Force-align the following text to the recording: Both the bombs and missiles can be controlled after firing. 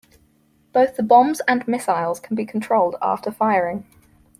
Both 0.73 0.95
the 0.97 1.03
bombs 1.03 1.41
and 1.47 1.67
missiles 1.67 2.19
can 2.19 2.35
be 2.35 2.43
controlled 2.43 2.95
after 3.03 3.29
firing. 3.31 3.85